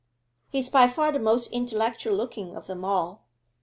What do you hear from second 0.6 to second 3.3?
by far the most intellectual looking of them all.